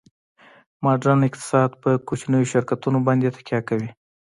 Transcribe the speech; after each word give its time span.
ماډرن 0.83 1.19
اقتصاد 1.27 1.71
په 1.81 1.89
کوچنیو 2.07 2.49
شرکتونو 2.53 2.99
باندې 3.07 3.33
تکیه 3.35 3.61
کوي 3.69 3.89